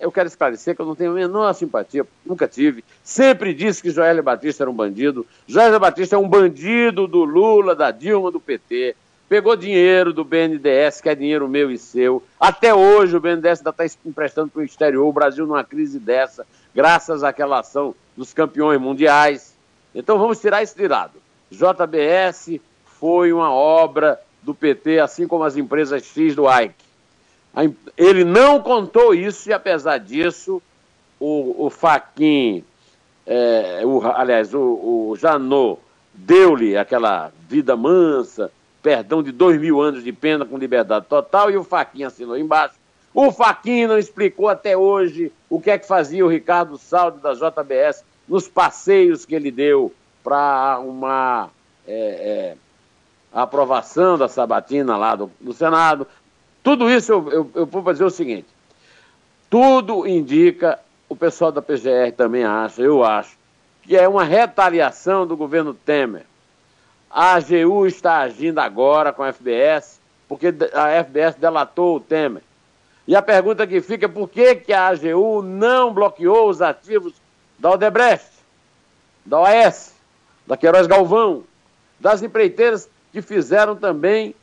Eu 0.01 0.11
quero 0.11 0.27
esclarecer 0.27 0.75
que 0.75 0.81
eu 0.81 0.85
não 0.87 0.95
tenho 0.95 1.11
a 1.11 1.13
menor 1.13 1.53
simpatia, 1.53 2.03
nunca 2.25 2.47
tive. 2.47 2.83
Sempre 3.03 3.53
disse 3.53 3.81
que 3.81 3.91
Joel 3.91 4.23
Batista 4.23 4.63
era 4.63 4.71
um 4.71 4.73
bandido. 4.73 5.23
Joel 5.45 5.79
Batista 5.79 6.15
é 6.15 6.19
um 6.19 6.27
bandido 6.27 7.07
do 7.07 7.23
Lula, 7.23 7.75
da 7.75 7.91
Dilma, 7.91 8.31
do 8.31 8.39
PT. 8.39 8.95
Pegou 9.29 9.55
dinheiro 9.55 10.11
do 10.11 10.23
BNDES, 10.23 10.99
que 10.99 11.09
é 11.09 11.13
dinheiro 11.13 11.47
meu 11.47 11.69
e 11.69 11.77
seu. 11.77 12.23
Até 12.39 12.73
hoje 12.73 13.15
o 13.15 13.19
BNDES 13.19 13.59
ainda 13.59 13.69
está 13.69 13.85
emprestando 14.03 14.49
para 14.49 14.61
o 14.61 14.65
exterior. 14.65 15.05
O 15.05 15.13
Brasil 15.13 15.45
numa 15.45 15.63
crise 15.63 15.99
dessa, 15.99 16.47
graças 16.73 17.23
àquela 17.23 17.59
ação 17.59 17.93
dos 18.15 18.33
campeões 18.33 18.81
mundiais. 18.81 19.53
Então 19.93 20.17
vamos 20.17 20.39
tirar 20.39 20.63
isso 20.63 20.75
de 20.75 20.87
lado. 20.87 21.13
JBS 21.51 22.59
foi 22.99 23.31
uma 23.31 23.51
obra 23.51 24.19
do 24.41 24.55
PT, 24.55 24.99
assim 24.99 25.27
como 25.27 25.43
as 25.43 25.55
empresas 25.55 26.03
X 26.03 26.35
do 26.35 26.45
Ike. 26.49 26.86
Ele 27.97 28.23
não 28.23 28.61
contou 28.61 29.13
isso 29.13 29.49
e, 29.49 29.53
apesar 29.53 29.97
disso, 29.97 30.61
o, 31.19 31.65
o 31.65 31.69
Faquin, 31.69 32.63
é, 33.25 33.81
o, 33.83 34.01
aliás, 34.05 34.53
o, 34.53 35.09
o 35.09 35.15
Janot 35.17 35.79
deu-lhe 36.13 36.77
aquela 36.77 37.31
vida 37.47 37.75
mansa, 37.75 38.51
perdão 38.81 39.23
de 39.23 39.31
dois 39.31 39.59
mil 39.59 39.81
anos 39.81 40.03
de 40.03 40.11
pena 40.11 40.45
com 40.45 40.57
liberdade 40.57 41.05
total, 41.07 41.49
e 41.49 41.57
o 41.57 41.63
Faquin 41.63 42.03
assinou 42.03 42.37
embaixo. 42.37 42.75
O 43.13 43.31
Faquin 43.31 43.87
não 43.87 43.97
explicou 43.97 44.47
até 44.47 44.77
hoje 44.77 45.31
o 45.49 45.59
que 45.59 45.71
é 45.71 45.77
que 45.77 45.87
fazia 45.87 46.25
o 46.25 46.29
Ricardo 46.29 46.77
Saldo 46.77 47.19
da 47.19 47.33
JBS 47.33 48.03
nos 48.27 48.47
passeios 48.47 49.25
que 49.25 49.33
ele 49.33 49.49
deu 49.49 49.91
para 50.23 50.79
uma 50.79 51.49
é, 51.87 51.93
é, 51.93 52.57
aprovação 53.33 54.17
da 54.17 54.27
sabatina 54.27 54.97
lá 54.97 55.15
do, 55.15 55.31
do 55.39 55.53
Senado. 55.53 56.05
Tudo 56.67 56.91
isso 56.91 57.13
eu, 57.13 57.31
eu, 57.31 57.51
eu 57.55 57.65
vou 57.65 57.81
fazer 57.81 58.03
o 58.03 58.09
seguinte: 58.09 58.45
tudo 59.49 60.05
indica, 60.05 60.77
o 61.07 61.15
pessoal 61.15 61.49
da 61.49 61.61
PGR 61.61 62.11
também 62.17 62.43
acha, 62.43 62.81
eu 62.81 63.05
acho, 63.05 63.37
que 63.83 63.95
é 63.95 64.05
uma 64.05 64.25
retaliação 64.25 65.25
do 65.25 65.37
governo 65.37 65.73
Temer. 65.73 66.25
A 67.09 67.35
AGU 67.35 67.87
está 67.87 68.17
agindo 68.17 68.59
agora 68.59 69.13
com 69.13 69.23
a 69.23 69.31
FBS, 69.31 70.01
porque 70.27 70.53
a 70.73 71.05
FBS 71.05 71.35
delatou 71.35 71.95
o 71.95 71.99
Temer. 72.01 72.43
E 73.07 73.15
a 73.15 73.21
pergunta 73.21 73.65
que 73.65 73.79
fica 73.79 74.05
é 74.05 74.09
por 74.09 74.27
que, 74.27 74.55
que 74.55 74.73
a 74.73 74.89
AGU 74.89 75.41
não 75.41 75.93
bloqueou 75.93 76.49
os 76.49 76.61
ativos 76.61 77.13
da 77.57 77.71
Odebrecht, 77.71 78.27
da 79.25 79.39
OAS, 79.39 79.95
da 80.45 80.57
Queiroz 80.57 80.85
Galvão, 80.85 81.45
das 81.97 82.21
empreiteiras 82.21 82.89
que 83.13 83.21
fizeram 83.21 83.73
também, 83.73 84.35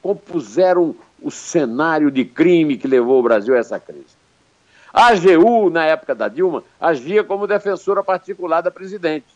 compuseram 0.00 0.94
o 1.20 1.30
cenário 1.30 2.10
de 2.10 2.24
crime 2.24 2.76
que 2.76 2.88
levou 2.88 3.20
o 3.20 3.22
Brasil 3.22 3.54
a 3.54 3.58
essa 3.58 3.78
crise. 3.78 4.16
A 4.92 5.08
AGU, 5.08 5.70
na 5.70 5.84
época 5.84 6.14
da 6.14 6.28
Dilma, 6.28 6.64
agia 6.80 7.22
como 7.22 7.46
defensora 7.46 8.02
particular 8.02 8.62
da 8.62 8.70
presidente, 8.70 9.26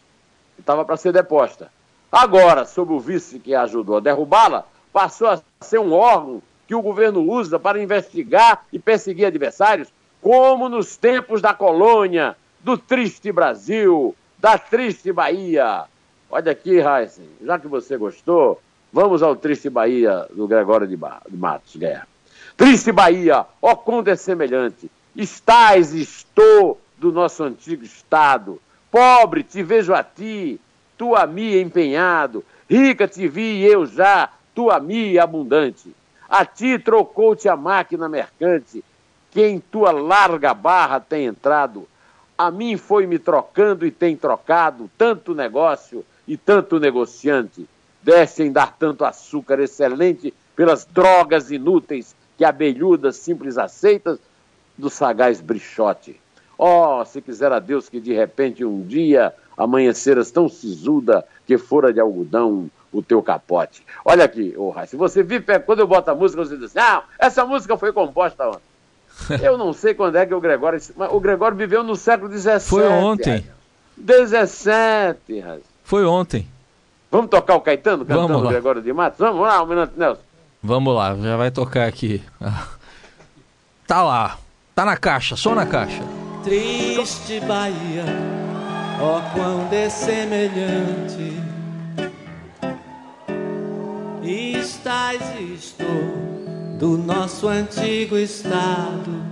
que 0.54 0.60
estava 0.60 0.84
para 0.84 0.96
ser 0.96 1.12
deposta. 1.12 1.70
Agora, 2.10 2.64
sob 2.64 2.92
o 2.92 3.00
vice 3.00 3.38
que 3.38 3.54
ajudou 3.54 3.96
a 3.96 4.00
derrubá-la, 4.00 4.64
passou 4.92 5.28
a 5.28 5.40
ser 5.60 5.78
um 5.78 5.92
órgão 5.92 6.42
que 6.66 6.74
o 6.74 6.82
governo 6.82 7.20
usa 7.20 7.58
para 7.58 7.82
investigar 7.82 8.64
e 8.72 8.78
perseguir 8.78 9.26
adversários, 9.26 9.88
como 10.20 10.68
nos 10.68 10.96
tempos 10.96 11.42
da 11.42 11.52
colônia, 11.52 12.36
do 12.60 12.78
triste 12.78 13.32
Brasil, 13.32 14.14
da 14.38 14.56
triste 14.56 15.12
Bahia. 15.12 15.84
Olha 16.30 16.52
aqui, 16.52 16.78
Heisen, 16.80 17.28
já 17.42 17.58
que 17.58 17.66
você 17.68 17.96
gostou, 17.96 18.60
Vamos 18.92 19.22
ao 19.22 19.34
Triste 19.34 19.70
Bahia 19.70 20.26
do 20.34 20.46
Gregório 20.46 20.86
de, 20.86 20.98
Matos 21.30 21.76
Guerra. 21.76 22.06
Triste 22.58 22.92
Bahia, 22.92 23.46
ó 23.62 23.74
quando 23.74 24.08
é 24.08 24.16
semelhante. 24.16 24.90
Estás, 25.16 25.94
estou 25.94 26.78
do 26.98 27.10
nosso 27.10 27.42
antigo 27.42 27.84
Estado. 27.84 28.60
Pobre, 28.90 29.42
te 29.44 29.62
vejo 29.62 29.94
a 29.94 30.02
ti, 30.04 30.60
tu 30.98 31.16
a 31.16 31.26
mim 31.26 31.56
empenhado. 31.56 32.44
Rica 32.68 33.08
te 33.08 33.26
vi 33.26 33.64
eu 33.64 33.86
já, 33.86 34.28
tu 34.54 34.70
a 34.70 34.78
mim 34.78 35.16
abundante. 35.16 35.90
A 36.28 36.44
ti 36.44 36.78
trocou-te 36.78 37.48
a 37.48 37.56
máquina 37.56 38.10
mercante, 38.10 38.84
que 39.30 39.46
em 39.46 39.58
tua 39.58 39.90
larga 39.90 40.52
barra 40.52 41.00
tem 41.00 41.24
entrado. 41.24 41.88
A 42.36 42.50
mim 42.50 42.76
foi 42.76 43.06
me 43.06 43.18
trocando 43.18 43.86
e 43.86 43.90
tem 43.90 44.14
trocado 44.14 44.90
tanto 44.98 45.34
negócio 45.34 46.04
e 46.28 46.36
tanto 46.36 46.78
negociante 46.78 47.66
dessem 48.02 48.50
dar 48.50 48.76
tanto 48.78 49.04
açúcar 49.04 49.60
excelente 49.60 50.34
pelas 50.56 50.84
drogas 50.84 51.50
inúteis 51.50 52.14
que 52.36 52.44
abelhudas 52.44 53.16
simples 53.16 53.58
aceitas 53.58 54.18
do 54.76 54.90
sagaz 54.90 55.40
brichote. 55.40 56.20
Oh, 56.58 57.04
se 57.04 57.20
quiser 57.20 57.52
a 57.52 57.58
Deus 57.58 57.88
que 57.88 58.00
de 58.00 58.12
repente 58.12 58.64
um 58.64 58.82
dia 58.82 59.32
amanheceras 59.56 60.30
tão 60.30 60.48
sisuda 60.48 61.24
que 61.46 61.58
fora 61.58 61.92
de 61.92 62.00
algodão 62.00 62.70
o 62.92 63.02
teu 63.02 63.22
capote. 63.22 63.84
Olha 64.04 64.24
aqui, 64.24 64.54
ô 64.56 64.74
oh, 64.76 64.86
se 64.86 64.96
você 64.96 65.22
vive, 65.22 65.58
quando 65.60 65.80
eu 65.80 65.86
boto 65.86 66.10
a 66.10 66.14
música, 66.14 66.44
você 66.44 66.56
diz, 66.56 66.74
não, 66.74 67.02
essa 67.18 67.44
música 67.44 67.76
foi 67.76 67.92
composta 67.92 68.48
ontem. 68.48 68.62
eu 69.42 69.56
não 69.56 69.72
sei 69.72 69.94
quando 69.94 70.16
é 70.16 70.26
que 70.26 70.34
o 70.34 70.40
Gregório, 70.40 70.80
o 71.10 71.20
Gregório 71.20 71.56
viveu 71.56 71.82
no 71.82 71.96
século 71.96 72.30
XVII. 72.32 72.60
Foi 72.60 72.86
ontem. 72.86 73.46
17, 73.96 75.40
Raíssa. 75.40 75.66
Foi 75.84 76.04
ontem. 76.04 76.48
Vamos 77.12 77.28
tocar 77.28 77.56
o 77.56 77.60
Caetano 77.60 78.06
cantando 78.06 78.38
o 78.38 78.48
Gregório 78.48 78.80
de 78.80 78.90
Matos? 78.90 79.18
Vamos 79.18 79.42
lá, 79.42 79.62
um 79.62 79.66
minuto, 79.66 79.92
Nelson. 79.98 80.22
Vamos 80.62 80.94
lá, 80.94 81.14
já 81.14 81.36
vai 81.36 81.50
tocar 81.50 81.86
aqui. 81.86 82.22
Tá 83.84 84.00
lá, 84.02 84.38
tá 84.74 84.86
na 84.86 84.96
caixa, 84.96 85.36
só 85.36 85.54
na 85.54 85.66
caixa. 85.66 86.02
Triste 86.42 87.40
Bahia, 87.40 88.06
ó 88.98 89.20
quão 89.34 89.68
dessemelhante 89.68 91.36
estás 94.22 95.20
estou 95.38 95.86
do 96.78 96.96
nosso 96.96 97.48
antigo 97.48 98.16
estado 98.16 99.31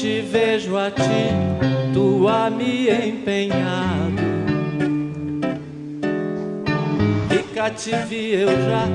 te 0.00 0.22
vejo 0.22 0.78
a 0.78 0.90
ti, 0.90 1.92
tu 1.92 2.26
a 2.26 2.48
me 2.48 2.88
empenhado. 2.88 4.22
Rica 7.28 7.70
te 7.70 7.94
vi 8.08 8.32
eu 8.32 8.48
já, 8.48 8.88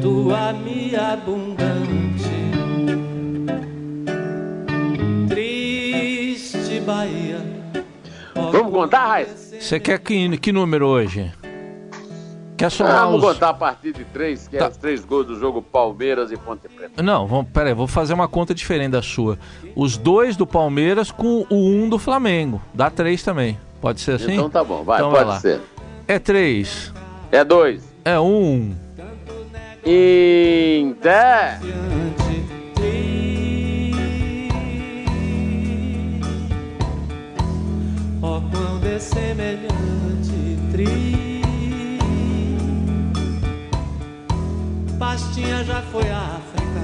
tu 0.00 0.32
a 0.32 0.54
me 0.54 0.96
abundante. 0.96 2.30
Triste 5.28 6.80
Bahia. 6.80 7.38
Vamos 8.34 8.72
contar, 8.72 9.06
Raiz? 9.08 9.54
Você 9.60 9.78
quer 9.78 9.98
que, 9.98 10.38
que 10.38 10.52
número 10.52 10.86
hoje? 10.86 11.30
Quer 12.56 12.70
somar 12.70 12.94
ah, 12.94 13.04
vamos 13.04 13.22
os... 13.22 13.32
contar 13.34 13.50
a 13.50 13.54
partir 13.54 13.92
de 13.92 14.04
três, 14.04 14.48
que 14.48 14.56
é 14.56 14.60
tá. 14.60 14.64
é 14.64 14.68
os 14.70 14.76
três 14.78 15.04
gols 15.04 15.26
do 15.26 15.38
jogo 15.38 15.60
Palmeiras 15.60 16.32
e 16.32 16.36
Ponte 16.36 16.66
Preta. 16.68 17.02
Não, 17.02 17.26
vamos, 17.26 17.50
peraí, 17.52 17.74
vou 17.74 17.86
fazer 17.86 18.14
uma 18.14 18.26
conta 18.26 18.54
diferente 18.54 18.92
da 18.92 19.02
sua. 19.02 19.38
Os 19.74 19.98
dois 19.98 20.36
do 20.36 20.46
Palmeiras 20.46 21.10
com 21.10 21.46
o 21.50 21.54
um 21.54 21.88
do 21.88 21.98
Flamengo. 21.98 22.60
Dá 22.72 22.88
três 22.88 23.22
também. 23.22 23.58
Pode 23.80 24.00
ser 24.00 24.12
assim? 24.12 24.34
Então 24.34 24.48
tá 24.48 24.64
bom, 24.64 24.82
vai, 24.82 24.98
então 24.98 25.10
pode 25.10 25.24
vai 25.24 25.38
ser. 25.38 25.60
É 26.08 26.18
três. 26.18 26.92
É 27.30 27.44
dois. 27.44 27.84
É 28.04 28.18
um. 28.18 28.74
Inter. 29.84 31.60
Ó, 38.22 38.38
oh, 38.38 38.40
quando 38.50 38.86
é 38.86 38.98
semelhante, 38.98 40.58
triste. 40.72 41.25
Pastinha 45.16 45.64
já 45.64 45.80
foi 45.80 46.10
à 46.10 46.18
África. 46.18 46.80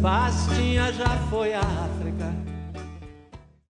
Pastinha 0.00 0.92
já 0.92 1.18
foi 1.28 1.52
à 1.52 1.58
África. 1.58 2.13